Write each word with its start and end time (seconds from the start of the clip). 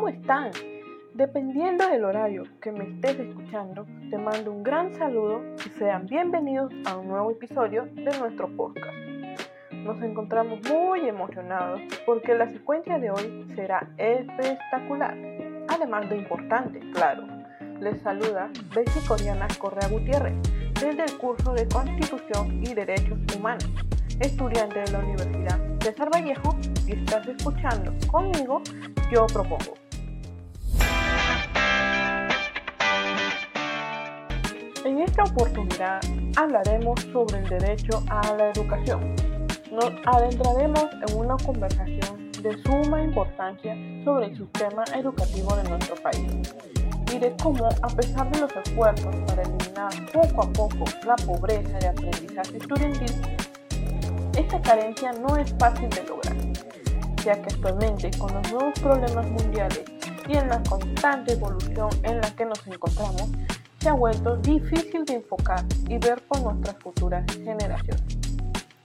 ¿cómo 0.00 0.08
están? 0.08 0.50
Dependiendo 1.12 1.86
del 1.86 2.06
horario 2.06 2.44
que 2.62 2.72
me 2.72 2.84
estés 2.84 3.20
escuchando, 3.20 3.84
te 4.08 4.16
mando 4.16 4.50
un 4.50 4.62
gran 4.62 4.94
saludo 4.94 5.42
y 5.58 5.68
sean 5.78 6.06
bienvenidos 6.06 6.72
a 6.86 6.96
un 6.96 7.08
nuevo 7.08 7.32
episodio 7.32 7.84
de 7.92 8.18
nuestro 8.18 8.48
podcast. 8.56 8.96
Nos 9.72 10.00
encontramos 10.00 10.60
muy 10.70 11.06
emocionados 11.06 11.82
porque 12.06 12.34
la 12.34 12.48
secuencia 12.48 12.98
de 12.98 13.10
hoy 13.10 13.46
será 13.54 13.90
espectacular, 13.98 15.18
además 15.68 16.08
de 16.08 16.16
importante, 16.16 16.80
claro. 16.94 17.24
Les 17.78 18.00
saluda 18.00 18.48
Bessie 18.74 19.06
Coriana 19.06 19.48
Correa 19.58 19.86
Gutiérrez 19.90 20.34
desde 20.80 21.04
el 21.04 21.18
curso 21.18 21.52
de 21.52 21.68
Constitución 21.68 22.62
y 22.62 22.72
Derechos 22.72 23.18
Humanos, 23.36 23.68
estudiante 24.18 24.80
de 24.80 24.92
la 24.92 25.00
Universidad 25.00 25.70
César 25.82 26.10
Vallejo 26.10 26.56
y 26.86 26.92
estás 26.92 27.26
escuchando 27.26 27.92
conmigo 28.10 28.62
Yo 29.10 29.26
Propongo. 29.26 29.89
En 34.90 34.98
esta 34.98 35.22
oportunidad 35.22 36.00
hablaremos 36.34 37.00
sobre 37.12 37.38
el 37.38 37.48
derecho 37.48 38.02
a 38.08 38.34
la 38.34 38.50
educación. 38.50 39.14
Nos 39.70 39.92
adentraremos 40.04 40.84
en 41.06 41.16
una 41.16 41.36
conversación 41.36 42.32
de 42.42 42.60
suma 42.64 43.00
importancia 43.00 43.76
sobre 44.04 44.26
el 44.26 44.36
sistema 44.36 44.82
educativo 44.92 45.54
de 45.54 45.68
nuestro 45.68 45.94
país 45.94 46.32
y 47.14 47.18
de 47.20 47.36
cómo, 47.40 47.66
a 47.66 47.88
pesar 47.88 48.32
de 48.32 48.40
los 48.40 48.50
esfuerzos 48.64 49.14
para 49.28 49.42
eliminar 49.42 49.92
poco 50.12 50.42
a 50.42 50.52
poco 50.52 50.84
la 51.06 51.14
pobreza 51.14 51.78
de 51.78 51.86
aprendizaje 51.86 52.56
estudiantil, 52.56 53.12
esta 54.36 54.60
carencia 54.60 55.12
no 55.12 55.36
es 55.36 55.54
fácil 55.56 55.88
de 55.88 56.02
lograr, 56.02 56.36
ya 57.24 57.40
que 57.40 57.54
actualmente 57.54 58.10
con 58.18 58.34
los 58.34 58.52
nuevos 58.52 58.80
problemas 58.80 59.30
mundiales 59.30 59.84
y 60.26 60.36
en 60.36 60.48
la 60.48 60.60
constante 60.64 61.34
evolución 61.34 61.90
en 62.02 62.20
la 62.20 62.34
que 62.34 62.44
nos 62.44 62.66
encontramos, 62.66 63.30
se 63.80 63.88
ha 63.88 63.94
vuelto 63.94 64.36
difícil 64.36 65.04
de 65.06 65.14
enfocar 65.14 65.64
y 65.88 65.96
ver 65.98 66.22
por 66.28 66.42
nuestras 66.42 66.76
futuras 66.76 67.24
generaciones. 67.32 68.02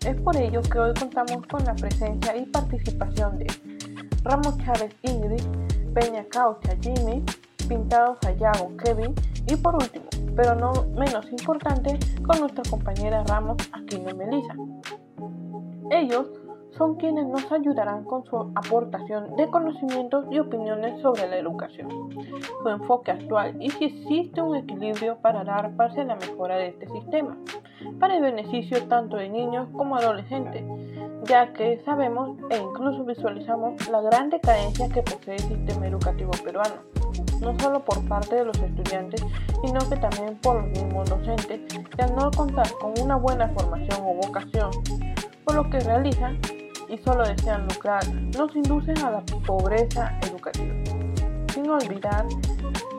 Es 0.05 0.15
por 0.21 0.37
ello 0.37 0.61
que 0.61 0.79
hoy 0.79 0.93
contamos 0.93 1.45
con 1.47 1.63
la 1.65 1.75
presencia 1.75 2.35
y 2.37 2.45
participación 2.45 3.37
de 3.39 3.47
Ramos 4.23 4.57
Chávez 4.59 4.95
Ingrid, 5.01 5.43
Peña 5.93 6.23
Caucha 6.29 6.77
Jimmy, 6.81 7.23
Pintado 7.67 8.17
Sayago 8.21 8.75
Kevin 8.77 9.13
y 9.47 9.55
por 9.57 9.75
último, 9.75 10.05
pero 10.35 10.55
no 10.55 10.71
menos 10.95 11.29
importante, 11.29 11.99
con 12.25 12.39
nuestra 12.39 12.63
compañera 12.69 13.23
Ramos 13.25 13.57
Aquino 13.73 14.15
Melissa. 14.15 14.53
Ellos 15.91 16.27
son 16.77 16.95
quienes 16.95 17.25
nos 17.27 17.49
ayudarán 17.51 18.03
con 18.03 18.25
su 18.25 18.35
aportación 18.55 19.35
de 19.35 19.49
conocimientos 19.49 20.25
y 20.31 20.39
opiniones 20.39 21.01
sobre 21.01 21.27
la 21.27 21.37
educación, 21.37 21.89
su 22.61 22.69
enfoque 22.69 23.11
actual 23.11 23.55
y 23.61 23.69
si 23.71 23.85
existe 23.85 24.41
un 24.41 24.55
equilibrio 24.55 25.17
para 25.17 25.43
dar 25.43 25.75
paso 25.75 26.01
a 26.01 26.03
la 26.03 26.15
mejora 26.15 26.57
de 26.57 26.69
este 26.69 26.87
sistema, 26.89 27.37
para 27.99 28.15
el 28.15 28.21
beneficio 28.21 28.83
tanto 28.87 29.17
de 29.17 29.29
niños 29.29 29.67
como 29.75 29.95
adolescentes, 29.95 30.63
ya 31.23 31.53
que 31.53 31.81
sabemos 31.85 32.37
e 32.49 32.57
incluso 32.57 33.03
visualizamos 33.05 33.87
la 33.89 34.01
gran 34.01 34.29
decadencia 34.29 34.89
que 34.89 35.01
posee 35.01 35.35
el 35.35 35.41
sistema 35.41 35.87
educativo 35.87 36.31
peruano, 36.43 36.75
no 37.41 37.57
solo 37.59 37.79
por 37.79 38.05
parte 38.07 38.35
de 38.35 38.45
los 38.45 38.57
estudiantes, 38.57 39.23
sino 39.63 39.79
que 39.89 39.95
también 39.95 40.37
por 40.41 40.61
los 40.61 40.83
mismos 40.83 41.09
docentes, 41.09 41.61
que 41.95 42.01
al 42.01 42.15
no 42.15 42.29
contar 42.31 42.67
con 42.81 42.93
una 43.01 43.15
buena 43.15 43.47
formación 43.49 44.01
o 44.01 44.27
vocación, 44.27 44.71
por 45.45 45.55
lo 45.55 45.69
que 45.69 45.79
realizan 45.79 46.39
y 46.95 47.03
solo 47.03 47.23
desean 47.27 47.67
lucrar, 47.67 48.03
nos 48.37 48.55
inducen 48.55 48.97
a 48.99 49.11
la 49.11 49.21
pobreza 49.45 50.17
educativa, 50.21 50.73
sin 51.53 51.69
olvidar 51.69 52.25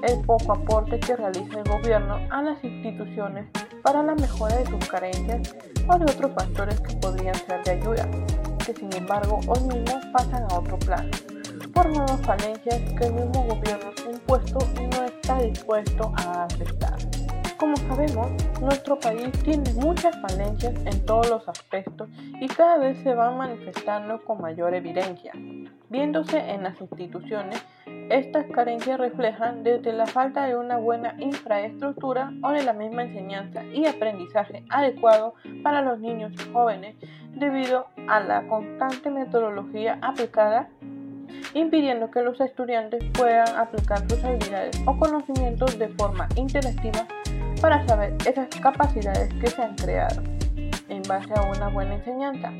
el 0.02 0.20
poco 0.26 0.52
aporte 0.52 1.00
que 1.00 1.16
realiza 1.16 1.60
el 1.60 1.64
gobierno 1.64 2.18
a 2.30 2.42
las 2.42 2.62
instituciones 2.62 3.46
para 3.82 4.02
la 4.02 4.14
mejora 4.14 4.56
de 4.56 4.66
sus 4.66 4.88
carencias 4.88 5.56
o 5.88 5.98
de 5.98 6.04
otros 6.04 6.32
factores 6.32 6.80
que 6.80 6.94
podrían 6.96 7.34
ser 7.34 7.62
de 7.64 7.70
ayuda, 7.72 8.08
que 8.64 8.74
sin 8.74 8.92
embargo 8.94 9.40
hoy 9.46 9.60
mismo 9.60 10.00
pasan 10.12 10.44
a 10.50 10.58
otro 10.58 10.78
plano, 10.78 11.10
por 11.72 11.88
nuevas 11.88 12.20
falencias 12.22 12.80
que 12.98 13.06
el 13.06 13.14
mismo 13.14 13.44
gobierno 13.44 13.90
ha 14.06 14.10
impuesto 14.10 14.58
y 14.78 14.86
no 14.88 15.04
está 15.04 15.38
dispuesto 15.40 16.12
a 16.16 16.44
aceptar. 16.44 17.15
Como 17.58 17.74
sabemos, 17.76 18.30
nuestro 18.60 18.98
país 18.98 19.32
tiene 19.42 19.72
muchas 19.74 20.14
falencias 20.20 20.74
en 20.84 21.06
todos 21.06 21.30
los 21.30 21.48
aspectos 21.48 22.08
y 22.38 22.48
cada 22.48 22.76
vez 22.76 22.98
se 23.02 23.14
van 23.14 23.38
manifestando 23.38 24.22
con 24.24 24.42
mayor 24.42 24.74
evidencia. 24.74 25.32
Viéndose 25.88 26.38
en 26.38 26.64
las 26.64 26.78
instituciones, 26.80 27.64
estas 28.10 28.44
carencias 28.52 28.98
reflejan 29.00 29.62
desde 29.62 29.94
la 29.94 30.06
falta 30.06 30.44
de 30.44 30.56
una 30.56 30.76
buena 30.76 31.14
infraestructura 31.18 32.30
o 32.42 32.50
de 32.50 32.62
la 32.62 32.74
misma 32.74 33.04
enseñanza 33.04 33.64
y 33.64 33.86
aprendizaje 33.86 34.64
adecuado 34.68 35.34
para 35.62 35.80
los 35.80 35.98
niños 35.98 36.32
y 36.34 36.52
jóvenes 36.52 36.96
debido 37.34 37.86
a 38.06 38.20
la 38.20 38.46
constante 38.48 39.10
metodología 39.10 39.98
aplicada 40.02 40.68
impidiendo 41.54 42.10
que 42.10 42.22
los 42.22 42.38
estudiantes 42.40 43.02
puedan 43.14 43.48
aplicar 43.56 44.08
sus 44.10 44.22
habilidades 44.22 44.78
o 44.84 44.96
conocimientos 44.98 45.78
de 45.78 45.88
forma 45.88 46.28
interactiva 46.36 47.06
para 47.60 47.86
saber 47.86 48.16
esas 48.26 48.48
capacidades 48.60 49.32
que 49.34 49.46
se 49.48 49.62
han 49.62 49.74
creado 49.76 50.22
en 50.88 51.02
base 51.02 51.32
a 51.34 51.42
una 51.42 51.68
buena 51.68 51.94
enseñanza. 51.94 52.52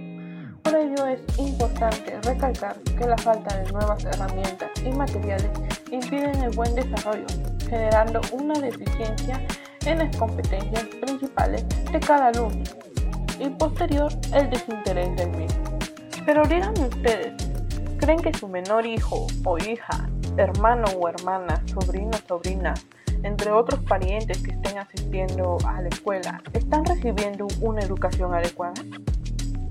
Por 0.63 0.75
ello 0.75 1.07
es 1.07 1.39
importante 1.39 2.19
recalcar 2.23 2.77
que 2.81 3.07
la 3.07 3.17
falta 3.19 3.57
de 3.57 3.71
nuevas 3.73 4.05
herramientas 4.05 4.71
y 4.85 4.91
materiales 4.91 5.51
impiden 5.91 6.43
el 6.43 6.51
buen 6.57 6.75
desarrollo, 6.75 7.27
generando 7.69 8.21
una 8.33 8.59
deficiencia 8.59 9.41
en 9.85 9.99
las 9.99 10.17
competencias 10.17 10.85
principales 11.01 11.65
de 11.93 12.01
cada 12.01 12.29
alumno 12.29 12.65
y 13.39 13.49
posterior 13.51 14.13
el 14.33 14.51
desinterés 14.51 15.15
del 15.17 15.31
mismo. 15.31 15.79
Pero 16.25 16.43
díganme 16.47 16.89
ustedes, 16.89 17.35
¿creen 17.99 18.21
que 18.21 18.35
su 18.35 18.49
menor 18.49 18.85
hijo 18.87 19.27
o 19.45 19.59
hija, 19.59 20.09
hermano 20.37 20.87
o 20.99 21.09
hermana, 21.09 21.63
sobrino 21.67 22.11
o 22.11 22.27
sobrina 22.29 22.75
entre 23.23 23.51
otros 23.53 23.81
parientes 23.85 24.43
que 24.43 24.53
estén 24.53 24.79
asistiendo 24.79 25.59
a 25.67 25.83
la 25.83 25.89
escuela, 25.89 26.43
están 26.53 26.85
recibiendo 26.85 27.47
una 27.61 27.81
educación 27.81 28.35
adecuada? 28.35 28.75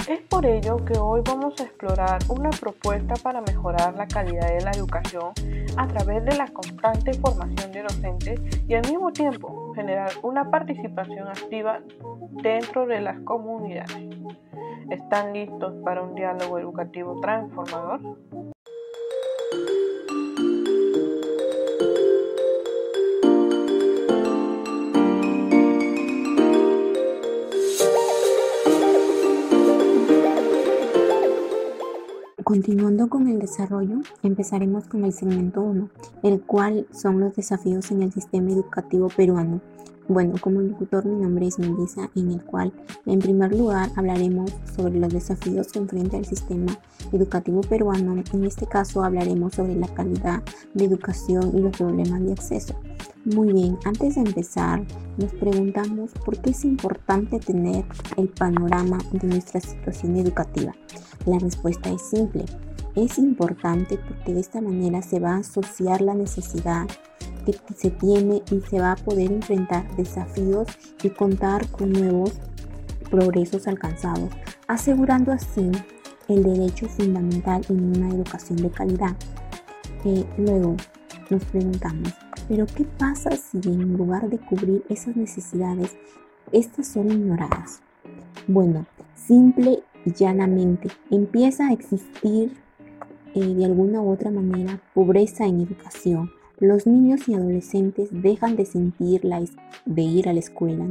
Es 0.07 0.19
por 0.21 0.45
ello 0.45 0.77
que 0.85 0.99
hoy 0.99 1.21
vamos 1.25 1.59
a 1.59 1.63
explorar 1.63 2.19
una 2.29 2.51
propuesta 2.51 3.15
para 3.23 3.41
mejorar 3.41 3.95
la 3.95 4.07
calidad 4.07 4.53
de 4.53 4.61
la 4.61 4.69
educación 4.69 5.31
a 5.77 5.87
través 5.87 6.23
de 6.25 6.37
la 6.37 6.47
constante 6.47 7.13
formación 7.15 7.71
de 7.71 7.81
docentes 7.81 8.39
y 8.67 8.75
al 8.75 8.87
mismo 8.87 9.11
tiempo 9.11 9.73
generar 9.73 10.11
una 10.21 10.51
participación 10.51 11.27
activa 11.27 11.79
dentro 12.43 12.85
de 12.85 13.01
las 13.01 13.19
comunidades. 13.21 14.15
¿Están 14.91 15.33
listos 15.33 15.73
para 15.83 16.03
un 16.03 16.13
diálogo 16.13 16.59
educativo 16.59 17.19
transformador? 17.19 17.99
Continuando 32.45 33.09
con 33.09 33.27
el 33.27 33.39
desarrollo, 33.39 34.01
empezaremos 34.21 34.87
con 34.87 35.03
el 35.03 35.13
segmento 35.13 35.61
1, 35.61 35.89
el 36.21 36.41
cual 36.41 36.85
son 36.91 37.19
los 37.19 37.35
desafíos 37.35 37.89
en 37.89 38.03
el 38.03 38.13
sistema 38.13 38.51
educativo 38.51 39.07
peruano. 39.07 39.61
Bueno, 40.07 40.35
como 40.39 40.61
locutor 40.61 41.03
mi 41.03 41.19
nombre 41.19 41.47
es 41.47 41.57
Melissa, 41.57 42.11
en 42.15 42.31
el 42.31 42.43
cual 42.43 42.71
en 43.07 43.17
primer 43.17 43.55
lugar 43.55 43.89
hablaremos 43.95 44.51
sobre 44.75 44.99
los 44.99 45.11
desafíos 45.11 45.71
que 45.71 45.79
enfrenta 45.79 46.15
el 46.15 46.25
sistema 46.25 46.77
educativo 47.11 47.61
peruano. 47.61 48.13
En 48.31 48.43
este 48.45 48.67
caso 48.67 49.03
hablaremos 49.03 49.55
sobre 49.55 49.75
la 49.75 49.87
calidad 49.87 50.43
de 50.75 50.85
educación 50.85 51.57
y 51.57 51.59
los 51.59 51.75
problemas 51.75 52.23
de 52.23 52.33
acceso. 52.33 52.75
Muy 53.25 53.51
bien, 53.51 53.79
antes 53.83 54.13
de 54.13 54.21
empezar, 54.21 54.83
nos 55.17 55.33
preguntamos 55.33 56.11
por 56.23 56.37
qué 56.37 56.51
es 56.51 56.63
importante 56.65 57.39
tener 57.39 57.83
el 58.17 58.29
panorama 58.29 58.99
de 59.11 59.27
nuestra 59.27 59.59
situación 59.59 60.17
educativa. 60.17 60.75
La 61.25 61.39
respuesta 61.39 61.89
es 61.89 62.03
simple. 62.03 62.45
Es 62.93 63.17
importante 63.17 63.97
porque 63.97 64.35
de 64.35 64.39
esta 64.39 64.61
manera 64.61 65.01
se 65.01 65.19
va 65.19 65.31
a 65.31 65.39
asociar 65.39 66.01
la 66.01 66.13
necesidad 66.13 66.85
que 67.53 67.73
se 67.73 67.91
tiene 67.91 68.41
y 68.51 68.61
se 68.61 68.79
va 68.79 68.93
a 68.93 68.95
poder 68.95 69.31
enfrentar 69.31 69.95
desafíos 69.95 70.67
y 71.03 71.09
contar 71.09 71.67
con 71.69 71.91
nuevos 71.91 72.33
progresos 73.09 73.67
alcanzados, 73.67 74.29
asegurando 74.67 75.31
así 75.31 75.71
el 76.27 76.43
derecho 76.43 76.87
fundamental 76.87 77.63
en 77.69 77.97
una 77.97 78.09
educación 78.09 78.57
de 78.57 78.69
calidad. 78.69 79.15
Eh, 80.03 80.25
luego 80.37 80.75
nos 81.29 81.43
preguntamos, 81.45 82.13
¿pero 82.47 82.65
qué 82.65 82.85
pasa 82.85 83.31
si 83.35 83.57
en 83.65 83.97
lugar 83.97 84.29
de 84.29 84.37
cubrir 84.37 84.83
esas 84.89 85.15
necesidades, 85.15 85.95
estas 86.51 86.87
son 86.87 87.11
ignoradas? 87.11 87.81
Bueno, 88.47 88.85
simple 89.15 89.83
y 90.05 90.13
llanamente 90.13 90.89
empieza 91.09 91.67
a 91.67 91.73
existir 91.73 92.55
eh, 93.33 93.39
de 93.39 93.65
alguna 93.65 94.01
u 94.01 94.11
otra 94.11 94.29
manera 94.29 94.79
pobreza 94.93 95.45
en 95.45 95.61
educación. 95.61 96.31
Los 96.59 96.87
niños 96.87 97.27
y 97.27 97.33
adolescentes 97.33 98.09
dejan 98.11 98.55
de 98.55 98.65
sentir 98.65 99.25
la, 99.25 99.43
de 99.85 100.01
ir 100.01 100.29
a 100.29 100.33
la 100.33 100.39
escuela 100.39 100.85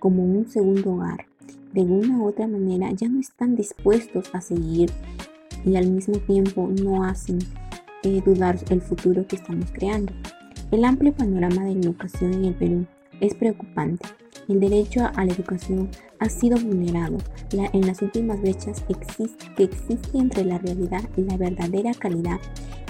como 0.00 0.24
un 0.24 0.48
segundo 0.48 0.94
hogar. 0.94 1.26
De 1.72 1.82
alguna 1.82 2.18
u 2.18 2.26
otra 2.26 2.48
manera 2.48 2.90
ya 2.90 3.08
no 3.08 3.20
están 3.20 3.54
dispuestos 3.54 4.34
a 4.34 4.40
seguir 4.40 4.90
y 5.64 5.76
al 5.76 5.88
mismo 5.88 6.18
tiempo 6.18 6.68
no 6.82 7.04
hacen 7.04 7.38
eh, 8.02 8.20
dudar 8.24 8.58
el 8.70 8.80
futuro 8.80 9.24
que 9.28 9.36
estamos 9.36 9.70
creando. 9.70 10.12
El 10.72 10.84
amplio 10.84 11.12
panorama 11.12 11.64
de 11.64 11.74
la 11.74 11.80
educación 11.82 12.34
en 12.34 12.44
el 12.46 12.54
Perú 12.54 12.86
es 13.20 13.34
preocupante. 13.34 14.08
El 14.48 14.58
derecho 14.58 15.08
a 15.14 15.24
la 15.24 15.32
educación 15.32 15.88
ha 16.18 16.28
sido 16.28 16.58
vulnerado 16.58 17.18
en 17.52 17.86
las 17.86 18.02
últimas 18.02 18.40
brechas 18.40 18.82
que 18.82 19.62
existe 19.62 20.18
entre 20.18 20.44
la 20.44 20.58
realidad 20.58 21.02
y 21.16 21.22
la 21.22 21.36
verdadera 21.36 21.94
calidad 21.94 22.40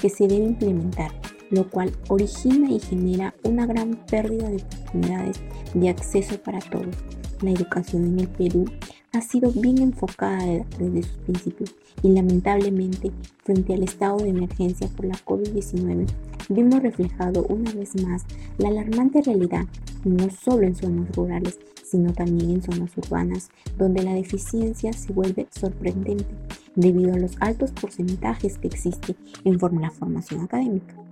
que 0.01 0.09
se 0.09 0.29
debe 0.29 0.45
implementar, 0.45 1.11
lo 1.51 1.69
cual 1.71 1.93
origina 2.09 2.71
y 2.71 2.81
genera 2.81 3.35
una 3.45 3.67
gran 3.67 3.95
pérdida 4.07 4.49
de 4.49 4.57
oportunidades 4.57 5.41
de 5.75 5.89
acceso 5.89 6.41
para 6.43 6.61
todos. 6.61 6.95
La 7.43 7.51
educación 7.51 8.05
en 8.05 8.21
el 8.21 8.29
Perú 8.29 8.65
ha 9.13 9.21
sido 9.21 9.51
bien 9.51 9.79
enfocada 9.79 10.45
desde 10.79 11.03
sus 11.03 11.19
principios 11.19 11.75
y 12.03 12.11
lamentablemente 12.11 13.13
frente 13.45 13.75
al 13.75 13.83
estado 13.83 14.19
de 14.19 14.29
emergencia 14.29 14.89
por 14.89 15.07
la 15.07 15.15
COVID-19 15.15 16.07
vimos 16.49 16.83
reflejado 16.83 17.45
una 17.49 17.73
vez 17.73 18.01
más 18.03 18.25
la 18.59 18.69
alarmante 18.69 19.23
realidad, 19.23 19.65
no 20.05 20.29
solo 20.31 20.67
en 20.67 20.75
zonas 20.75 21.15
rurales, 21.17 21.59
sino 21.83 22.13
también 22.13 22.51
en 22.51 22.63
zonas 22.63 22.97
urbanas, 22.97 23.51
donde 23.79 24.03
la 24.03 24.15
deficiencia 24.15 24.93
se 24.93 25.13
vuelve 25.13 25.47
sorprendente 25.51 26.27
debido 26.75 27.15
a 27.15 27.19
los 27.19 27.33
altos 27.41 27.73
porcentajes 27.73 28.59
que 28.59 28.69
existe 28.69 29.17
en 29.45 29.59
la 29.81 29.91
formación 29.91 30.43
académica. 30.43 31.06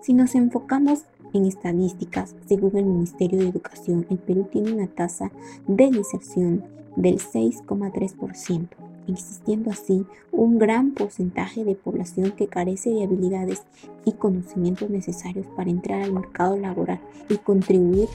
Si 0.00 0.12
nos 0.14 0.34
enfocamos 0.34 1.04
en 1.32 1.46
estadísticas, 1.46 2.34
según 2.46 2.76
el 2.76 2.84
Ministerio 2.84 3.38
de 3.38 3.48
Educación, 3.48 4.06
el 4.10 4.18
Perú 4.18 4.48
tiene 4.50 4.72
una 4.72 4.86
tasa 4.86 5.30
de 5.66 5.84
inserción 5.84 6.64
del 6.96 7.18
6,3%, 7.18 8.68
existiendo 9.08 9.70
así 9.70 10.04
un 10.30 10.58
gran 10.58 10.92
porcentaje 10.92 11.64
de 11.64 11.74
población 11.74 12.32
que 12.32 12.48
carece 12.48 12.90
de 12.90 13.04
habilidades 13.04 13.62
y 14.04 14.12
conocimientos 14.12 14.90
necesarios 14.90 15.46
para 15.56 15.70
entrar 15.70 16.02
al 16.02 16.12
mercado 16.12 16.56
laboral 16.56 17.00
y 17.28 17.36
contribuir 17.38 18.08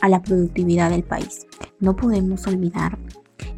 a 0.00 0.08
la 0.08 0.22
productividad 0.22 0.90
del 0.90 1.02
país. 1.02 1.46
No 1.80 1.96
podemos 1.96 2.46
olvidar 2.46 2.98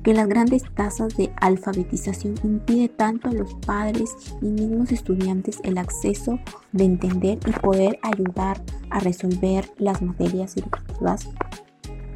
que 0.02 0.14
las 0.14 0.28
grandes 0.28 0.64
tasas 0.74 1.16
de 1.16 1.32
alfabetización 1.40 2.34
impide 2.42 2.88
tanto 2.88 3.28
a 3.28 3.32
los 3.32 3.54
padres 3.54 4.10
y 4.40 4.46
mismos 4.46 4.92
estudiantes 4.92 5.60
el 5.62 5.78
acceso 5.78 6.38
de 6.72 6.84
entender 6.84 7.38
y 7.46 7.52
poder 7.52 7.98
ayudar 8.02 8.62
a 8.90 9.00
resolver 9.00 9.70
las 9.78 10.02
materias 10.02 10.56
educativas 10.56 11.28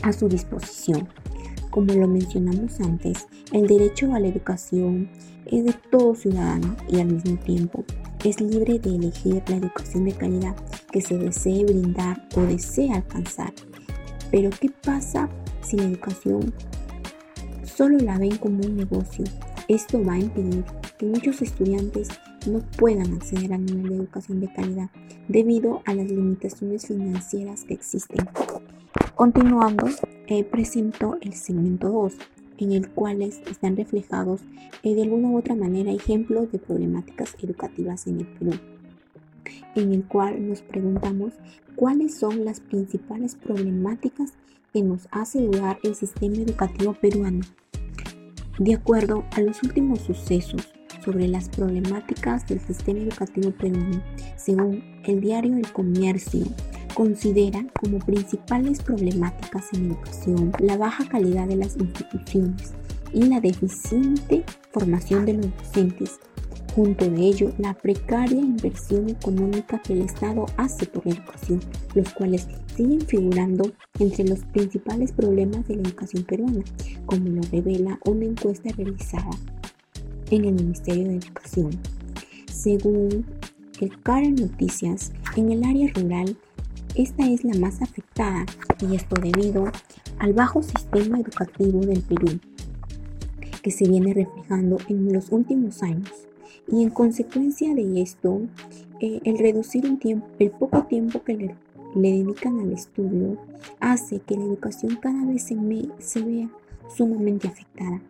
a 0.03 0.13
su 0.13 0.29
disposición. 0.29 1.09
Como 1.71 1.93
lo 1.93 2.09
mencionamos 2.09 2.81
antes, 2.81 3.27
el 3.53 3.67
derecho 3.67 4.12
a 4.15 4.21
la 4.21 4.29
educación 4.29 5.11
es 5.45 5.65
de 5.65 5.75
todo 5.91 6.15
ciudadano 6.15 6.77
y 6.89 7.01
al 7.01 7.09
mismo 7.09 7.37
tiempo 7.39 7.85
es 8.25 8.41
libre 8.41 8.79
de 8.79 8.97
elegir 8.97 9.43
la 9.47 9.57
educación 9.57 10.05
de 10.05 10.12
calidad 10.12 10.57
que 10.91 11.01
se 11.01 11.17
desee 11.17 11.65
brindar 11.65 12.27
o 12.35 12.41
desee 12.41 12.93
alcanzar. 12.93 13.53
Pero 14.31 14.51
¿qué 14.59 14.71
pasa 14.71 15.29
si 15.61 15.77
la 15.77 15.85
educación 15.85 16.53
solo 17.76 17.99
la 17.99 18.19
ven 18.19 18.38
como 18.38 18.64
un 18.64 18.76
negocio? 18.76 19.25
Esto 19.69 20.02
va 20.02 20.14
a 20.14 20.19
impedir 20.19 20.64
que 20.99 21.05
muchos 21.05 21.43
estudiantes 21.43 22.08
no 22.46 22.61
puedan 22.78 23.12
acceder 23.12 23.52
a 23.52 23.58
nivel 23.58 23.88
de 23.88 23.96
educación 23.96 24.40
de 24.40 24.52
calidad 24.52 24.88
debido 25.28 25.82
a 25.84 25.93
las 25.93 26.08
limitaciones 26.08 26.87
financieras 26.87 27.64
que 27.64 27.75
existen. 27.75 28.26
Continuando, 29.14 29.88
eh, 30.26 30.44
presento 30.44 31.19
el 31.20 31.34
segmento 31.34 31.90
2, 31.90 32.14
en 32.58 32.73
el 32.73 32.88
cual 32.88 33.20
están 33.20 33.76
reflejados 33.76 34.40
eh, 34.82 34.94
de 34.94 35.02
alguna 35.02 35.28
u 35.28 35.37
otra 35.37 35.55
manera 35.55 35.93
ejemplos 35.93 36.50
de 36.52 36.58
problemáticas 36.58 37.37
educativas 37.43 38.06
en 38.06 38.20
el 38.20 38.26
Perú, 38.26 38.52
en 39.75 39.93
el 39.93 40.05
cual 40.05 40.49
nos 40.49 40.62
preguntamos 40.62 41.34
cuáles 41.75 42.17
son 42.17 42.46
las 42.46 42.61
principales 42.61 43.34
problemáticas 43.34 44.32
que 44.76 44.82
nos 44.82 45.08
hace 45.11 45.40
dudar 45.40 45.78
el 45.84 45.94
sistema 45.94 46.37
educativo 46.37 46.93
peruano. 46.93 47.40
De 48.58 48.75
acuerdo 48.75 49.25
a 49.31 49.40
los 49.40 49.62
últimos 49.62 50.00
sucesos 50.00 50.69
sobre 51.02 51.28
las 51.28 51.49
problemáticas 51.49 52.46
del 52.46 52.61
sistema 52.61 52.99
educativo 52.99 53.52
peruano, 53.52 54.02
según 54.37 54.84
el 55.05 55.23
diario 55.23 55.56
El 55.56 55.73
Comercio, 55.73 56.44
considera 56.93 57.64
como 57.81 58.00
principales 58.00 58.82
problemáticas 58.82 59.73
en 59.73 59.93
educación 59.93 60.52
la 60.58 60.76
baja 60.76 61.08
calidad 61.08 61.49
de 61.49 61.56
las 61.56 61.78
instituciones 61.78 62.75
y 63.14 63.23
la 63.23 63.40
deficiente 63.40 64.44
formación 64.73 65.25
de 65.25 65.34
los 65.38 65.56
docentes. 65.56 66.20
Junto 66.76 67.08
de 67.08 67.23
ello, 67.23 67.55
la 67.56 67.73
precaria 67.73 68.38
inversión 68.38 69.08
económica 69.08 69.81
que 69.81 69.94
el 69.94 70.02
Estado 70.02 70.44
hace 70.58 70.84
por 70.84 71.06
la 71.06 71.14
educación, 71.14 71.61
los 71.94 72.12
cuales 72.12 72.46
siguen 72.76 73.00
figurando 73.00 73.73
entre 73.99 74.25
los 74.25 74.40
principales 74.40 75.11
problemas 75.12 75.67
de 75.67 75.76
la 75.76 75.88
educación 75.88 76.25
peruana, 76.25 76.62
como 77.06 77.31
lo 77.31 77.40
revela 77.50 77.99
una 78.05 78.26
encuesta 78.26 78.69
realizada 78.76 79.31
en 80.31 80.44
el 80.44 80.52
Ministerio 80.52 81.05
de 81.05 81.17
Educación. 81.17 81.70
Según 82.52 83.25
el 83.81 84.02
Karen 84.02 84.34
Noticias, 84.34 85.12
en 85.34 85.52
el 85.52 85.64
área 85.64 85.90
rural 85.94 86.37
esta 86.94 87.26
es 87.26 87.43
la 87.43 87.55
más 87.58 87.81
afectada 87.81 88.44
y 88.87 88.96
esto 88.96 89.17
debido 89.19 89.64
al 90.19 90.34
bajo 90.34 90.62
sistema 90.62 91.20
educativo 91.20 91.81
del 91.81 92.02
Perú, 92.02 92.38
que 93.62 93.70
se 93.70 93.88
viene 93.88 94.12
reflejando 94.12 94.76
en 94.90 95.11
los 95.11 95.32
últimos 95.32 95.82
años. 95.82 96.25
Y 96.69 96.83
en 96.83 96.91
consecuencia 96.91 97.75
de 97.75 98.03
esto, 98.03 98.41
eh, 99.01 99.21
el 99.25 99.39
reducir 99.39 99.87
un 99.87 99.99
tiempo, 99.99 100.27
el 100.39 100.51
poco 100.51 100.85
tiempo 100.85 101.23
que 101.23 101.35
le, 101.35 101.55
dedican 101.95 102.61
al 102.61 102.73
estudio 102.73 103.39
hace 103.81 104.21
que 104.21 104.37
la 104.37 104.45
educación 104.45 104.99
cada 105.01 105.25
vez 105.25 105.45
se, 105.45 105.57
se 105.99 106.23
vea 106.23 106.49
sumamente 106.95 107.49
afectada. 107.49 108.00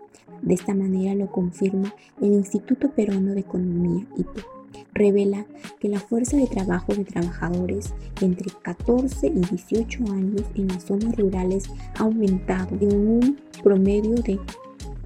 De 0.42 0.54
esta 0.54 0.74
manera 0.74 1.14
lo 1.14 1.30
confirma 1.30 1.94
el 2.20 2.32
Instituto 2.32 2.90
Peruano 2.90 3.32
de 3.32 3.40
Economía, 3.40 4.06
IPE 4.16 4.56
revela 4.96 5.44
que 5.78 5.88
la 5.88 6.00
fuerza 6.00 6.36
de 6.36 6.46
trabajo 6.46 6.94
de 6.94 7.04
trabajadores 7.04 7.92
entre 8.20 8.50
14 8.62 9.26
y 9.28 9.30
18 9.30 10.04
años 10.10 10.42
en 10.54 10.68
las 10.68 10.84
zonas 10.84 11.16
rurales 11.16 11.64
ha 11.96 12.04
aumentado 12.04 12.76
en 12.80 13.08
un 13.08 13.38
promedio 13.62 14.14
de 14.14 14.40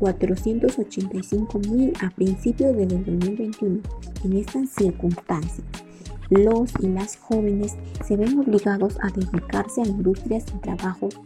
485 0.00 1.59
mil 1.71 1.92
a 2.02 2.11
principios 2.11 2.76
del 2.76 2.88
2021. 2.88 3.80
En 4.25 4.33
estas 4.33 4.71
circunstancias, 4.71 5.66
los 6.30 6.73
y 6.80 6.88
las 6.88 7.16
jóvenes 7.16 7.76
se 8.04 8.16
ven 8.16 8.38
obligados 8.38 8.97
a 9.02 9.11
dedicarse 9.11 9.83
a 9.83 9.87
industrias 9.87 10.45
y 10.54 10.59
trabajos 10.61 11.21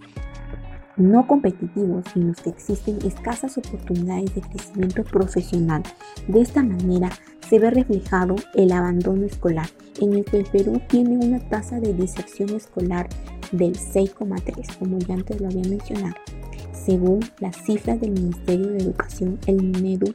no 0.97 1.27
competitivos 1.27 2.05
en 2.15 2.29
los 2.29 2.41
que 2.41 2.51
existen 2.51 2.99
escasas 3.05 3.59
oportunidades 3.59 4.35
de 4.35 4.43
crecimiento 4.43 5.03
profesional. 5.05 5.83
De 6.29 6.41
esta 6.41 6.63
manera 6.63 7.11
se 7.49 7.59
ve 7.59 7.71
reflejado 7.71 8.37
el 8.55 8.73
abandono 8.73 9.25
escolar, 9.25 9.69
en 10.01 10.15
el 10.15 10.25
que 10.25 10.39
el 10.39 10.47
Perú 10.47 10.81
tiene 10.89 11.17
una 11.25 11.41
tasa 11.49 11.81
de 11.81 11.95
diserción 11.95 12.51
escolar 12.51 13.09
del 13.53 13.77
6,3, 13.77 14.79
como 14.79 14.99
ya 14.99 15.15
antes 15.15 15.41
lo 15.41 15.49
había 15.49 15.69
mencionado. 15.69 16.15
Según 16.85 17.21
las 17.41 17.57
cifras 17.65 17.99
del 17.99 18.11
Ministerio 18.11 18.67
de 18.67 18.77
Educación, 18.77 19.39
el 19.47 19.63
MINEDU, 19.63 20.15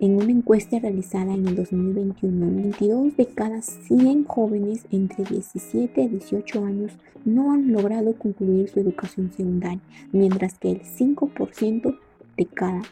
en 0.00 0.16
una 0.16 0.32
encuesta 0.32 0.78
realizada 0.78 1.32
en 1.32 1.48
el 1.48 1.56
2021, 1.56 2.46
22 2.62 3.16
de 3.16 3.26
cada 3.26 3.62
100 3.62 4.24
jóvenes 4.24 4.84
entre 4.90 5.24
17 5.24 6.02
y 6.02 6.08
18 6.08 6.62
años 6.62 6.92
no 7.24 7.52
han 7.52 7.72
logrado 7.72 8.12
concluir 8.18 8.68
su 8.68 8.80
educación 8.80 9.32
secundaria, 9.32 9.80
mientras 10.12 10.58
que 10.58 10.72
el 10.72 10.82
5% 10.82 11.98
de 12.36 12.46
cada 12.46 12.82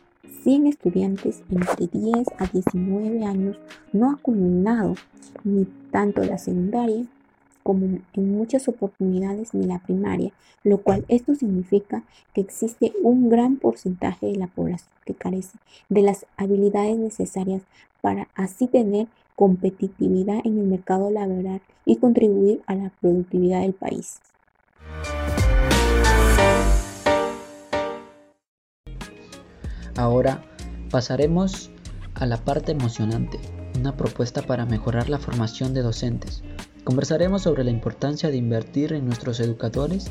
100 0.42 0.68
estudiantes 0.68 1.42
entre 1.50 1.88
10 1.88 2.28
a 2.38 2.46
19 2.46 3.26
años 3.26 3.58
no 3.92 4.10
ha 4.10 4.16
culminado 4.16 4.94
ni 5.44 5.66
tanto 5.90 6.24
la 6.24 6.38
secundaria 6.38 7.04
como 7.62 7.98
en 8.12 8.32
muchas 8.32 8.68
oportunidades 8.68 9.54
ni 9.54 9.66
la 9.66 9.78
primaria, 9.78 10.32
lo 10.64 10.78
cual 10.78 11.04
esto 11.08 11.34
significa 11.34 12.04
que 12.34 12.40
existe 12.40 12.92
un 13.02 13.28
gran 13.28 13.56
porcentaje 13.56 14.26
de 14.26 14.36
la 14.36 14.46
población 14.46 14.90
que 15.04 15.14
carece 15.14 15.58
de 15.88 16.02
las 16.02 16.26
habilidades 16.36 16.96
necesarias 16.98 17.62
para 18.00 18.28
así 18.34 18.66
tener 18.66 19.06
competitividad 19.36 20.40
en 20.44 20.58
el 20.58 20.66
mercado 20.66 21.10
laboral 21.10 21.60
y 21.84 21.96
contribuir 21.96 22.62
a 22.66 22.74
la 22.74 22.92
productividad 23.00 23.62
del 23.62 23.72
país. 23.72 24.20
Ahora 29.96 30.42
pasaremos 30.90 31.70
a 32.14 32.26
la 32.26 32.38
parte 32.38 32.72
emocionante, 32.72 33.38
una 33.78 33.96
propuesta 33.96 34.42
para 34.42 34.64
mejorar 34.64 35.08
la 35.08 35.18
formación 35.18 35.74
de 35.74 35.82
docentes. 35.82 36.42
Conversaremos 36.84 37.42
sobre 37.42 37.62
la 37.62 37.70
importancia 37.70 38.28
de 38.28 38.36
invertir 38.36 38.92
en 38.92 39.06
nuestros 39.06 39.38
educadores 39.38 40.10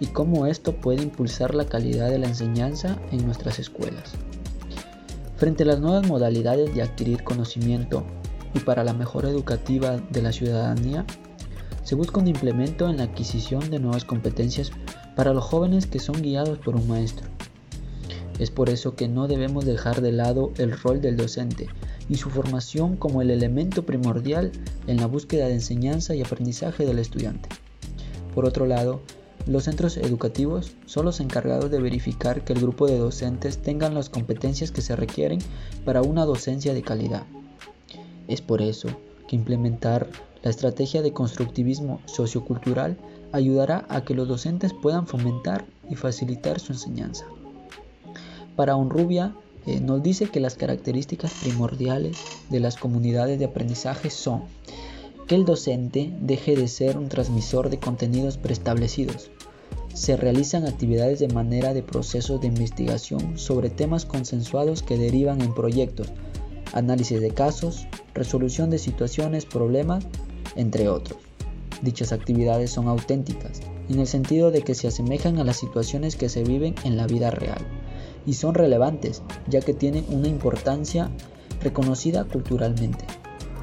y 0.00 0.06
cómo 0.06 0.46
esto 0.46 0.74
puede 0.76 1.02
impulsar 1.02 1.54
la 1.54 1.66
calidad 1.66 2.10
de 2.10 2.18
la 2.18 2.26
enseñanza 2.26 2.98
en 3.12 3.26
nuestras 3.26 3.58
escuelas. 3.58 4.14
Frente 5.36 5.64
a 5.64 5.66
las 5.66 5.80
nuevas 5.80 6.06
modalidades 6.06 6.74
de 6.74 6.80
adquirir 6.80 7.22
conocimiento 7.22 8.06
y 8.54 8.60
para 8.60 8.82
la 8.82 8.94
mejora 8.94 9.28
educativa 9.28 9.98
de 9.98 10.22
la 10.22 10.32
ciudadanía, 10.32 11.04
se 11.82 11.94
busca 11.94 12.18
un 12.18 12.28
implemento 12.28 12.88
en 12.88 12.96
la 12.96 13.04
adquisición 13.04 13.70
de 13.70 13.78
nuevas 13.78 14.06
competencias 14.06 14.72
para 15.16 15.34
los 15.34 15.44
jóvenes 15.44 15.86
que 15.86 15.98
son 15.98 16.22
guiados 16.22 16.58
por 16.58 16.76
un 16.76 16.88
maestro. 16.88 17.28
Es 18.38 18.50
por 18.50 18.70
eso 18.70 18.96
que 18.96 19.06
no 19.06 19.28
debemos 19.28 19.66
dejar 19.66 20.00
de 20.00 20.12
lado 20.12 20.52
el 20.56 20.72
rol 20.72 21.02
del 21.02 21.18
docente 21.18 21.68
y 22.08 22.16
su 22.16 22.30
formación 22.30 22.96
como 22.96 23.22
el 23.22 23.30
elemento 23.30 23.84
primordial 23.84 24.52
en 24.86 24.98
la 24.98 25.06
búsqueda 25.06 25.46
de 25.46 25.54
enseñanza 25.54 26.14
y 26.14 26.22
aprendizaje 26.22 26.86
del 26.86 26.98
estudiante. 26.98 27.48
Por 28.34 28.44
otro 28.44 28.66
lado, 28.66 29.00
los 29.46 29.64
centros 29.64 29.96
educativos 29.96 30.72
son 30.86 31.04
los 31.04 31.20
encargados 31.20 31.70
de 31.70 31.80
verificar 31.80 32.44
que 32.44 32.52
el 32.52 32.60
grupo 32.60 32.86
de 32.86 32.98
docentes 32.98 33.58
tengan 33.58 33.94
las 33.94 34.10
competencias 34.10 34.72
que 34.72 34.82
se 34.82 34.96
requieren 34.96 35.38
para 35.84 36.02
una 36.02 36.24
docencia 36.24 36.74
de 36.74 36.82
calidad. 36.82 37.22
Es 38.28 38.40
por 38.40 38.60
eso 38.60 38.88
que 39.28 39.36
implementar 39.36 40.08
la 40.42 40.50
estrategia 40.50 41.02
de 41.02 41.12
constructivismo 41.12 42.00
sociocultural 42.06 42.96
ayudará 43.32 43.86
a 43.88 44.02
que 44.02 44.14
los 44.14 44.28
docentes 44.28 44.72
puedan 44.72 45.06
fomentar 45.06 45.64
y 45.88 45.94
facilitar 45.94 46.60
su 46.60 46.72
enseñanza. 46.72 47.24
Para 48.56 48.76
Onrubia 48.76 49.34
eh, 49.66 49.80
nos 49.80 50.02
dice 50.02 50.26
que 50.26 50.40
las 50.40 50.54
características 50.54 51.32
primordiales 51.42 52.18
de 52.50 52.60
las 52.60 52.76
comunidades 52.76 53.38
de 53.38 53.46
aprendizaje 53.46 54.10
son 54.10 54.42
que 55.26 55.34
el 55.34 55.44
docente 55.44 56.12
deje 56.20 56.54
de 56.54 56.68
ser 56.68 56.96
un 56.96 57.08
transmisor 57.08 57.68
de 57.68 57.78
contenidos 57.78 58.36
preestablecidos. 58.36 59.30
Se 59.92 60.16
realizan 60.16 60.66
actividades 60.66 61.18
de 61.18 61.28
manera 61.28 61.74
de 61.74 61.82
procesos 61.82 62.40
de 62.40 62.46
investigación 62.46 63.36
sobre 63.38 63.70
temas 63.70 64.04
consensuados 64.04 64.82
que 64.82 64.98
derivan 64.98 65.40
en 65.40 65.54
proyectos, 65.54 66.12
análisis 66.72 67.20
de 67.20 67.30
casos, 67.30 67.86
resolución 68.14 68.70
de 68.70 68.78
situaciones, 68.78 69.46
problemas, 69.46 70.06
entre 70.54 70.88
otros. 70.88 71.18
Dichas 71.82 72.12
actividades 72.12 72.70
son 72.70 72.88
auténticas, 72.88 73.60
en 73.88 73.98
el 73.98 74.06
sentido 74.06 74.50
de 74.50 74.62
que 74.62 74.74
se 74.74 74.88
asemejan 74.88 75.38
a 75.38 75.44
las 75.44 75.56
situaciones 75.56 76.16
que 76.16 76.28
se 76.28 76.44
viven 76.44 76.74
en 76.84 76.96
la 76.96 77.06
vida 77.06 77.30
real, 77.30 77.64
y 78.26 78.34
son 78.34 78.54
relevantes, 78.54 79.22
ya 79.48 79.60
que 79.60 79.72
tienen 79.72 80.04
una 80.10 80.28
importancia 80.28 81.10
reconocida 81.62 82.24
culturalmente 82.24 83.06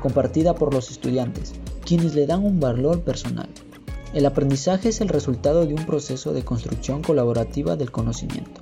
compartida 0.03 0.53
por 0.53 0.73
los 0.73 0.91
estudiantes, 0.91 1.53
quienes 1.85 2.13
le 2.13 2.27
dan 2.27 2.43
un 2.43 2.59
valor 2.59 3.03
personal. 3.03 3.47
El 4.13 4.25
aprendizaje 4.25 4.89
es 4.89 4.99
el 4.99 5.07
resultado 5.07 5.65
de 5.65 5.73
un 5.73 5.85
proceso 5.85 6.33
de 6.33 6.43
construcción 6.43 7.01
colaborativa 7.01 7.77
del 7.77 7.89
conocimiento. 7.89 8.59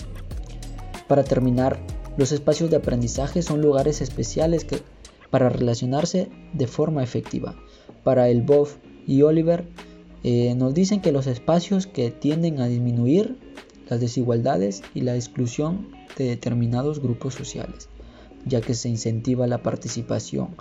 Para 1.08 1.24
terminar, 1.24 1.80
los 2.16 2.32
espacios 2.32 2.70
de 2.70 2.76
aprendizaje 2.76 3.42
son 3.42 3.60
lugares 3.60 4.02
especiales 4.02 4.66
que, 4.66 4.84
para 5.32 5.50
relacionarse 5.50 6.30
de 6.54 6.68
forma 6.68 7.02
efectiva. 7.02 7.56
Para 8.04 8.30
el 8.30 8.44
BOF 8.44 8.76
y 9.08 9.24
Oliver 9.24 9.68
eh, 10.24 10.54
nos 10.54 10.76
dicen 10.76 11.02
que 11.02 11.12
los 11.12 11.26
espacios 11.26 11.88
que 11.88 12.12
tienden 12.12 12.62
a 12.62 12.68
disminuir 12.68 13.36
las 13.92 14.00
desigualdades 14.00 14.84
y 14.94 15.02
la 15.02 15.16
exclusión 15.16 15.90
de 16.18 16.24
determinados 16.24 17.02
grupos 17.02 17.34
sociales, 17.34 17.90
ya 18.46 18.62
que 18.62 18.74
se 18.74 18.88
incentiva 18.88 19.48
la 19.48 19.64
participación, 19.64 20.56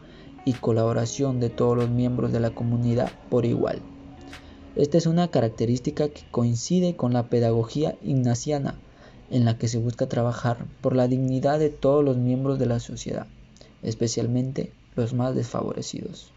y 0.44 0.54
colaboración 0.54 1.38
de 1.38 1.48
todos 1.48 1.76
los 1.76 1.90
miembros 1.90 2.32
de 2.32 2.40
la 2.40 2.50
comunidad 2.50 3.12
por 3.28 3.44
igual. 3.44 3.78
Esta 4.74 4.98
es 4.98 5.06
una 5.06 5.28
característica 5.28 6.08
que 6.08 6.22
coincide 6.32 6.96
con 6.96 7.12
la 7.12 7.28
pedagogía 7.28 7.96
ignaciana, 8.02 8.74
en 9.30 9.44
la 9.44 9.58
que 9.58 9.68
se 9.68 9.78
busca 9.78 10.08
trabajar 10.08 10.66
por 10.80 10.96
la 10.96 11.06
dignidad 11.06 11.60
de 11.60 11.70
todos 11.70 12.04
los 12.04 12.16
miembros 12.16 12.58
de 12.58 12.66
la 12.66 12.80
sociedad, 12.80 13.28
especialmente 13.84 14.72
los 14.96 15.14
más 15.14 15.36
desfavorecidos. 15.36 16.32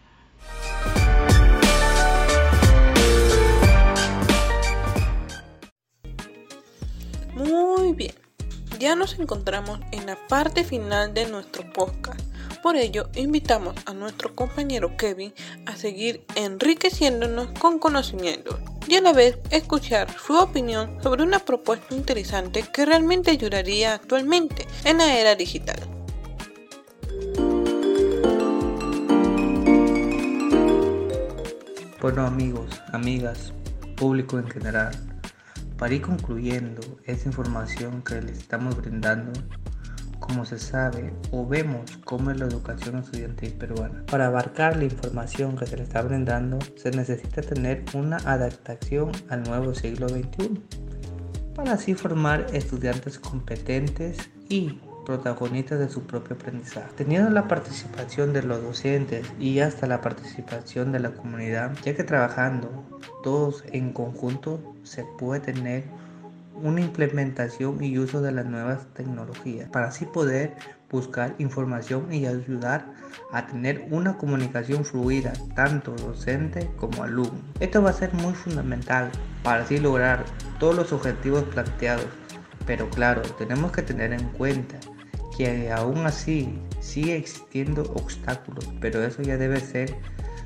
Ya 8.78 8.94
nos 8.94 9.18
encontramos 9.18 9.80
en 9.92 10.06
la 10.06 10.16
parte 10.28 10.64
final 10.64 11.14
de 11.14 11.26
nuestro 11.26 11.70
podcast 11.72 12.20
por 12.64 12.76
ello, 12.76 13.10
invitamos 13.14 13.74
a 13.84 13.92
nuestro 13.92 14.34
compañero 14.34 14.96
Kevin 14.96 15.34
a 15.66 15.76
seguir 15.76 16.24
enriqueciéndonos 16.34 17.48
con 17.58 17.78
conocimientos 17.78 18.58
y 18.88 18.94
a 18.94 19.02
la 19.02 19.12
vez 19.12 19.38
escuchar 19.50 20.08
su 20.18 20.34
opinión 20.38 20.96
sobre 21.02 21.24
una 21.24 21.40
propuesta 21.40 21.94
interesante 21.94 22.64
que 22.72 22.86
realmente 22.86 23.30
ayudaría 23.30 23.92
actualmente 23.92 24.66
en 24.86 24.96
la 24.96 25.14
era 25.14 25.34
digital. 25.34 25.76
Bueno 32.00 32.26
amigos, 32.26 32.80
amigas, 32.94 33.52
público 33.94 34.38
en 34.38 34.48
general, 34.48 35.13
para 35.84 35.96
ir 35.96 36.00
concluyendo 36.00 36.80
esta 37.04 37.28
información 37.28 38.00
que 38.00 38.22
les 38.22 38.38
estamos 38.38 38.74
brindando, 38.74 39.38
como 40.18 40.46
se 40.46 40.58
sabe 40.58 41.12
o 41.30 41.46
vemos 41.46 41.98
cómo 42.06 42.30
es 42.30 42.40
la 42.40 42.46
educación 42.46 42.96
estudiantil 42.96 43.52
peruana. 43.52 44.02
Para 44.06 44.28
abarcar 44.28 44.78
la 44.78 44.84
información 44.84 45.58
que 45.58 45.66
se 45.66 45.76
le 45.76 45.82
está 45.82 46.00
brindando, 46.00 46.58
se 46.76 46.90
necesita 46.90 47.42
tener 47.42 47.84
una 47.92 48.16
adaptación 48.16 49.12
al 49.28 49.42
nuevo 49.42 49.74
siglo 49.74 50.08
XXI, 50.08 50.58
para 51.54 51.74
así 51.74 51.92
formar 51.92 52.46
estudiantes 52.54 53.18
competentes 53.18 54.30
y 54.48 54.80
protagonistas 55.04 55.80
de 55.80 55.90
su 55.90 56.04
propio 56.06 56.36
aprendizaje. 56.36 56.88
Teniendo 56.96 57.28
la 57.28 57.46
participación 57.46 58.32
de 58.32 58.42
los 58.42 58.62
docentes 58.62 59.30
y 59.38 59.58
hasta 59.60 59.86
la 59.86 60.00
participación 60.00 60.92
de 60.92 61.00
la 61.00 61.10
comunidad, 61.10 61.76
ya 61.84 61.94
que 61.94 62.04
trabajando 62.04 62.86
todos 63.24 63.64
en 63.72 63.92
conjunto 63.92 64.60
se 64.82 65.02
puede 65.18 65.40
tener 65.40 65.84
una 66.54 66.82
implementación 66.82 67.82
y 67.82 67.98
uso 67.98 68.20
de 68.20 68.30
las 68.30 68.44
nuevas 68.46 68.86
tecnologías 68.94 69.68
para 69.70 69.86
así 69.86 70.04
poder 70.04 70.54
buscar 70.90 71.34
información 71.38 72.12
y 72.12 72.26
ayudar 72.26 72.86
a 73.32 73.46
tener 73.46 73.88
una 73.90 74.16
comunicación 74.18 74.84
fluida 74.84 75.32
tanto 75.56 75.92
docente 75.96 76.70
como 76.76 77.02
alumno. 77.02 77.40
Esto 77.58 77.82
va 77.82 77.90
a 77.90 77.94
ser 77.94 78.12
muy 78.12 78.34
fundamental 78.34 79.10
para 79.42 79.64
así 79.64 79.78
lograr 79.78 80.24
todos 80.60 80.76
los 80.76 80.92
objetivos 80.92 81.42
planteados, 81.44 82.06
pero 82.66 82.88
claro, 82.90 83.22
tenemos 83.38 83.72
que 83.72 83.82
tener 83.82 84.12
en 84.12 84.28
cuenta 84.28 84.78
que 85.36 85.72
aún 85.72 86.06
así 86.06 86.60
sigue 86.80 87.16
existiendo 87.16 87.82
obstáculos, 87.94 88.70
pero 88.80 89.02
eso 89.02 89.22
ya 89.22 89.38
debe 89.38 89.58
ser 89.60 89.96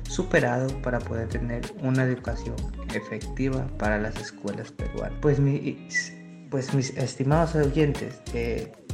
superado 0.09 0.67
para 0.81 0.99
poder 0.99 1.29
tener 1.29 1.61
una 1.81 2.03
educación 2.03 2.55
efectiva 2.93 3.67
para 3.77 3.99
las 3.99 4.15
escuelas 4.17 4.71
peruanas. 4.71 5.17
Pues 5.21 5.39
mis, 5.39 6.13
pues 6.49 6.73
mis 6.73 6.89
estimados 6.97 7.55
oyentes, 7.55 8.21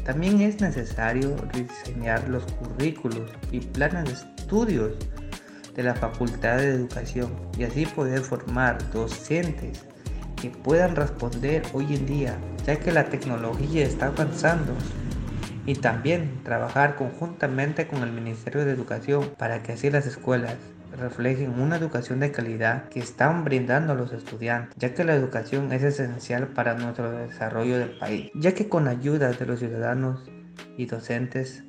también 0.04 0.42
es 0.42 0.60
necesario 0.60 1.36
diseñar 1.54 2.28
los 2.28 2.44
currículos 2.54 3.32
y 3.52 3.62
planes 3.62 4.06
de 4.06 4.14
estudios 4.14 4.92
de 5.74 5.84
la 5.84 5.96
Facultad 5.96 6.58
de 6.58 6.70
Educación 6.70 7.34
y 7.58 7.64
así 7.64 7.86
poder 7.86 8.22
formar 8.22 8.78
docentes 8.92 9.86
que 10.42 10.50
puedan 10.50 10.96
responder 10.96 11.64
hoy 11.74 11.96
en 11.96 12.06
día, 12.06 12.38
ya 12.66 12.78
que 12.78 12.92
la 12.92 13.06
tecnología 13.06 13.86
está 13.86 14.08
avanzando 14.08 14.74
y 15.66 15.76
también 15.76 16.44
trabajar 16.44 16.96
conjuntamente 16.98 17.88
con 17.88 18.04
el 18.04 18.12
Ministerio 18.12 18.66
de 18.66 18.72
Educación 18.74 19.32
para 19.38 19.64
que 19.64 19.72
así 19.72 19.90
las 19.90 20.06
escuelas 20.06 20.56
reflejen 20.96 21.60
una 21.60 21.78
educación 21.78 22.20
de 22.20 22.32
calidad 22.32 22.90
que 22.90 23.00
están 23.00 23.44
brindando 23.44 23.94
a 23.94 23.96
los 23.96 24.12
estudiantes, 24.12 24.76
ya 24.78 24.94
que 24.94 25.04
la 25.04 25.16
educación 25.16 25.72
es 25.72 25.84
esencial 25.84 26.48
para 26.50 26.76
nuestro 26.76 27.12
desarrollo 27.12 27.78
del 27.78 27.98
país, 27.98 28.32
ya 28.36 28.54
que 28.54 28.70
con 28.70 28.88
ayuda 28.88 29.32
de 29.32 29.46
los 29.46 29.60
ciudadanos 29.60 30.22
y 30.78 30.86
docentes 30.86 31.64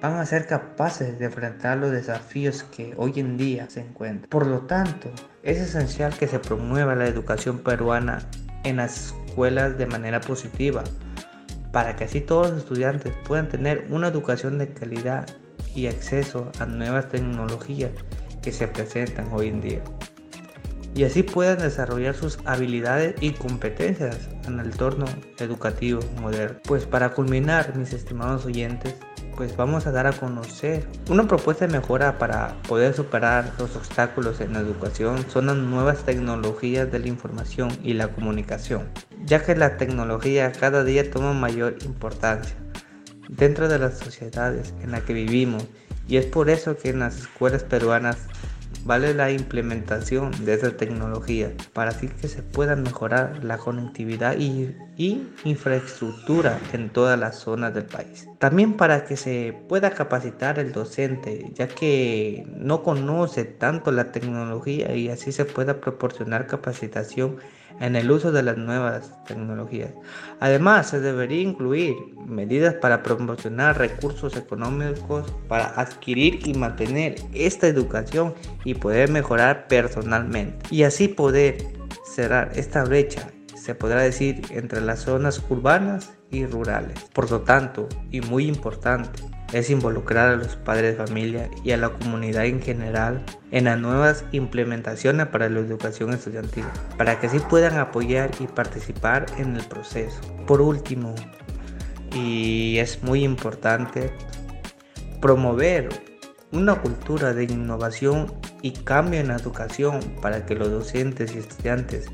van 0.00 0.16
a 0.16 0.26
ser 0.26 0.46
capaces 0.46 1.18
de 1.18 1.26
enfrentar 1.26 1.78
los 1.78 1.92
desafíos 1.92 2.64
que 2.64 2.94
hoy 2.96 3.12
en 3.16 3.36
día 3.36 3.70
se 3.70 3.80
encuentran. 3.80 4.28
Por 4.28 4.46
lo 4.46 4.62
tanto, 4.62 5.10
es 5.44 5.58
esencial 5.58 6.12
que 6.14 6.26
se 6.26 6.40
promueva 6.40 6.96
la 6.96 7.06
educación 7.06 7.60
peruana 7.60 8.18
en 8.64 8.76
las 8.76 9.14
escuelas 9.26 9.78
de 9.78 9.86
manera 9.86 10.20
positiva, 10.20 10.82
para 11.70 11.94
que 11.94 12.04
así 12.04 12.20
todos 12.20 12.50
los 12.50 12.58
estudiantes 12.58 13.12
puedan 13.26 13.48
tener 13.48 13.86
una 13.90 14.08
educación 14.08 14.58
de 14.58 14.72
calidad 14.72 15.26
y 15.74 15.86
acceso 15.86 16.50
a 16.58 16.66
nuevas 16.66 17.08
tecnologías 17.08 17.92
que 18.42 18.52
se 18.52 18.68
presentan 18.68 19.28
hoy 19.32 19.48
en 19.48 19.60
día 19.60 19.82
y 20.94 21.04
así 21.04 21.22
puedan 21.22 21.58
desarrollar 21.58 22.14
sus 22.14 22.38
habilidades 22.44 23.14
y 23.20 23.32
competencias 23.32 24.28
en 24.46 24.60
el 24.60 24.66
entorno 24.66 25.06
educativo 25.38 26.00
moderno. 26.20 26.58
Pues 26.64 26.84
para 26.84 27.10
culminar, 27.10 27.76
mis 27.76 27.92
estimados 27.92 28.44
oyentes, 28.44 28.94
pues 29.36 29.56
vamos 29.56 29.86
a 29.86 29.92
dar 29.92 30.06
a 30.06 30.12
conocer 30.12 30.86
una 31.08 31.26
propuesta 31.26 31.66
de 31.66 31.72
mejora 31.72 32.18
para 32.18 32.60
poder 32.68 32.92
superar 32.92 33.52
los 33.58 33.74
obstáculos 33.76 34.42
en 34.42 34.52
la 34.52 34.60
educación 34.60 35.24
son 35.30 35.46
las 35.46 35.56
nuevas 35.56 36.04
tecnologías 36.04 36.92
de 36.92 36.98
la 36.98 37.08
información 37.08 37.70
y 37.82 37.94
la 37.94 38.08
comunicación, 38.08 38.88
ya 39.24 39.42
que 39.42 39.56
la 39.56 39.78
tecnología 39.78 40.52
cada 40.52 40.84
día 40.84 41.10
toma 41.10 41.32
mayor 41.32 41.76
importancia 41.84 42.54
dentro 43.30 43.68
de 43.68 43.78
las 43.78 43.98
sociedades 43.98 44.74
en 44.82 44.90
las 44.90 45.02
que 45.04 45.14
vivimos 45.14 45.64
y 46.08 46.16
es 46.16 46.26
por 46.26 46.50
eso 46.50 46.76
que 46.76 46.90
en 46.90 47.00
las 47.00 47.18
escuelas 47.18 47.64
peruanas 47.64 48.18
vale 48.84 49.14
la 49.14 49.30
implementación 49.30 50.32
de 50.44 50.54
esa 50.54 50.76
tecnología 50.76 51.52
para 51.72 51.90
así 51.90 52.08
que 52.08 52.28
se 52.28 52.42
pueda 52.42 52.74
mejorar 52.76 53.44
la 53.44 53.58
conectividad 53.58 54.36
y, 54.38 54.74
infraestructura 55.44 56.60
en 56.72 56.90
todas 56.90 57.18
las 57.18 57.36
zonas 57.36 57.74
del 57.74 57.84
país. 57.84 58.28
También 58.38 58.74
para 58.74 59.04
que 59.04 59.16
se 59.16 59.56
pueda 59.68 59.90
capacitar 59.90 60.60
el 60.60 60.70
docente, 60.70 61.50
ya 61.54 61.66
que 61.66 62.46
no 62.56 62.84
conoce 62.84 63.44
tanto 63.44 63.90
la 63.90 64.12
tecnología 64.12 64.94
y 64.94 65.08
así 65.08 65.32
se 65.32 65.44
pueda 65.44 65.80
proporcionar 65.80 66.46
capacitación 66.46 67.38
en 67.80 67.96
el 67.96 68.10
uso 68.10 68.32
de 68.32 68.42
las 68.42 68.56
nuevas 68.56 69.12
tecnologías. 69.24 69.90
Además, 70.40 70.90
se 70.90 71.00
debería 71.00 71.42
incluir 71.42 71.96
medidas 72.26 72.74
para 72.74 73.02
promocionar 73.02 73.78
recursos 73.78 74.36
económicos 74.36 75.32
para 75.48 75.66
adquirir 75.80 76.46
y 76.46 76.54
mantener 76.54 77.16
esta 77.32 77.66
educación 77.66 78.34
y 78.64 78.74
poder 78.74 79.10
mejorar 79.10 79.66
personalmente 79.68 80.66
y 80.70 80.82
así 80.84 81.08
poder 81.08 81.58
cerrar 82.04 82.52
esta 82.54 82.84
brecha, 82.84 83.28
se 83.54 83.74
podrá 83.74 84.02
decir, 84.02 84.42
entre 84.50 84.80
las 84.80 85.00
zonas 85.00 85.42
urbanas 85.48 86.12
y 86.30 86.46
rurales. 86.46 86.98
Por 87.12 87.30
lo 87.30 87.42
tanto, 87.42 87.88
y 88.10 88.20
muy 88.20 88.46
importante, 88.46 89.22
es 89.52 89.70
involucrar 89.70 90.30
a 90.30 90.36
los 90.36 90.56
padres 90.56 90.96
de 90.96 91.06
familia 91.06 91.50
y 91.62 91.72
a 91.72 91.76
la 91.76 91.90
comunidad 91.90 92.46
en 92.46 92.62
general 92.62 93.24
en 93.50 93.64
las 93.64 93.78
nuevas 93.78 94.24
implementaciones 94.32 95.26
para 95.26 95.48
la 95.48 95.60
educación 95.60 96.12
estudiantil, 96.12 96.64
para 96.96 97.20
que 97.20 97.26
así 97.26 97.38
puedan 97.38 97.78
apoyar 97.78 98.30
y 98.40 98.46
participar 98.46 99.26
en 99.38 99.56
el 99.56 99.64
proceso. 99.64 100.20
Por 100.46 100.60
último, 100.60 101.14
y 102.14 102.78
es 102.78 103.02
muy 103.02 103.24
importante, 103.24 104.12
promover 105.20 105.88
una 106.50 106.74
cultura 106.76 107.32
de 107.32 107.44
innovación 107.44 108.34
y 108.60 108.72
cambio 108.72 109.20
en 109.20 109.28
la 109.28 109.36
educación 109.36 110.00
para 110.20 110.44
que 110.44 110.54
los 110.54 110.70
docentes 110.70 111.34
y 111.34 111.38
estudiantes 111.38 112.06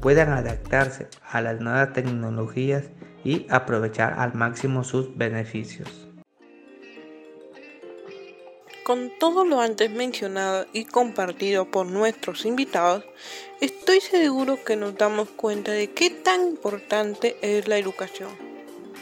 puedan 0.00 0.30
adaptarse 0.30 1.08
a 1.30 1.40
las 1.40 1.60
nuevas 1.60 1.92
tecnologías 1.92 2.90
y 3.24 3.46
aprovechar 3.50 4.14
al 4.18 4.34
máximo 4.34 4.84
sus 4.84 5.16
beneficios. 5.16 6.03
Con 8.84 9.10
todo 9.18 9.46
lo 9.46 9.62
antes 9.62 9.90
mencionado 9.90 10.66
y 10.74 10.84
compartido 10.84 11.64
por 11.64 11.86
nuestros 11.86 12.44
invitados, 12.44 13.02
estoy 13.62 14.02
seguro 14.02 14.62
que 14.62 14.76
nos 14.76 14.94
damos 14.98 15.30
cuenta 15.30 15.72
de 15.72 15.90
qué 15.92 16.10
tan 16.10 16.42
importante 16.48 17.38
es 17.40 17.66
la 17.66 17.78
educación, 17.78 18.28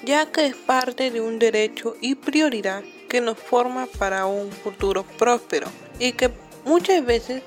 ya 0.04 0.30
que 0.30 0.46
es 0.46 0.54
parte 0.54 1.10
de 1.10 1.20
un 1.20 1.40
derecho 1.40 1.96
y 2.00 2.14
prioridad 2.14 2.84
que 3.08 3.20
nos 3.20 3.36
forma 3.36 3.86
para 3.98 4.26
un 4.26 4.52
futuro 4.52 5.02
próspero 5.18 5.66
y 5.98 6.12
que 6.12 6.30
muchas 6.64 7.04
veces 7.04 7.42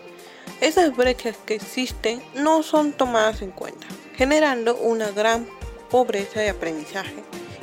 esas 0.59 0.93
brechas 0.93 1.37
que 1.45 1.55
existen 1.55 2.21
no 2.35 2.63
son 2.63 2.91
tomadas 2.91 3.41
en 3.43 3.51
cuenta, 3.51 3.87
generando 4.17 4.75
una 4.75 5.09
gran 5.11 5.47
pobreza 5.89 6.41
de 6.41 6.49
aprendizaje 6.49 7.15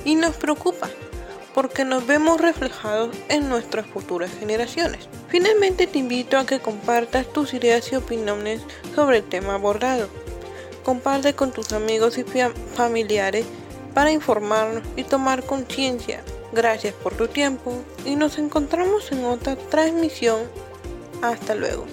y 0.06 0.14
nos 0.14 0.34
preocupa 0.36 0.88
porque 1.54 1.84
nos 1.84 2.06
vemos 2.06 2.40
reflejados 2.40 3.14
en 3.28 3.48
nuestras 3.48 3.86
futuras 3.86 4.30
generaciones. 4.38 5.08
Finalmente 5.28 5.86
te 5.86 5.98
invito 5.98 6.38
a 6.38 6.46
que 6.46 6.60
compartas 6.60 7.32
tus 7.32 7.54
ideas 7.54 7.92
y 7.92 7.96
opiniones 7.96 8.62
sobre 8.94 9.18
el 9.18 9.24
tema 9.24 9.54
abordado. 9.54 10.08
Comparte 10.84 11.34
con 11.34 11.52
tus 11.52 11.72
amigos 11.72 12.18
y 12.18 12.24
familiares 12.74 13.46
para 13.94 14.10
informarnos 14.10 14.82
y 14.96 15.04
tomar 15.04 15.44
conciencia. 15.44 16.22
Gracias 16.52 16.94
por 16.94 17.14
tu 17.14 17.28
tiempo 17.28 17.72
y 18.04 18.16
nos 18.16 18.38
encontramos 18.38 19.12
en 19.12 19.24
otra 19.24 19.56
transmisión. 19.56 20.40
Hasta 21.22 21.54
luego. 21.54 21.86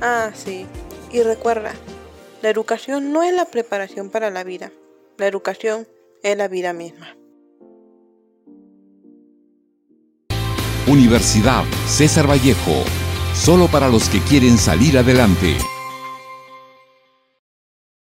Ah, 0.00 0.30
sí. 0.34 0.66
Y 1.10 1.22
recuerda, 1.22 1.72
la 2.42 2.50
educación 2.50 3.12
no 3.12 3.22
es 3.22 3.34
la 3.34 3.46
preparación 3.46 4.10
para 4.10 4.30
la 4.30 4.44
vida. 4.44 4.70
La 5.16 5.26
educación 5.26 5.88
es 6.22 6.36
la 6.36 6.48
vida 6.48 6.72
misma. 6.72 7.16
Universidad 10.88 11.64
César 11.86 12.28
Vallejo, 12.28 12.82
solo 13.34 13.68
para 13.68 13.88
los 13.88 14.08
que 14.08 14.20
quieren 14.20 14.56
salir 14.56 14.96
adelante. 14.96 15.58